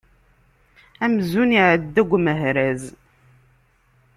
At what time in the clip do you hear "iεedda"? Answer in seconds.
1.57-1.93